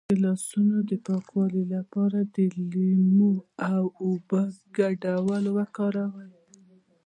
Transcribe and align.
د 0.09 0.13
لاسونو 0.25 0.75
د 0.89 0.91
پاکوالي 1.07 1.63
لپاره 1.75 2.19
د 2.35 2.37
لیمو 2.73 3.33
او 3.73 3.83
اوبو 4.07 4.41
ګډول 4.77 5.43
وکاروئ 5.57 6.31